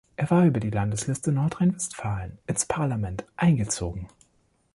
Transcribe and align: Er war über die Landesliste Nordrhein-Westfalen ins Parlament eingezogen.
Er 0.15 0.31
war 0.31 0.45
über 0.47 0.59
die 0.59 0.71
Landesliste 0.71 1.31
Nordrhein-Westfalen 1.31 2.39
ins 2.47 2.65
Parlament 2.65 3.23
eingezogen. 3.37 4.07